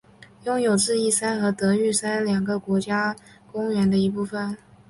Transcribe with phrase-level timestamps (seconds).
[0.45, 3.15] 拥有智异山和德裕山两个国家
[3.51, 4.57] 公园的一部份。